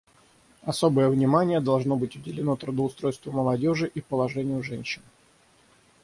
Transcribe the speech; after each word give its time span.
Особое 0.63 1.09
внимание 1.09 1.61
должно 1.61 1.95
быть 1.95 2.15
уделено 2.15 2.55
трудоустройству 2.55 3.31
молодежи 3.31 3.85
и 3.87 4.01
положению 4.01 4.63
женщин. 4.63 5.03